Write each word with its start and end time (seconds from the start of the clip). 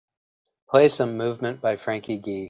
play 0.67 0.87
some 0.87 1.15
movement 1.15 1.61
by 1.61 1.77
Franky 1.77 2.17
Gee 2.17 2.39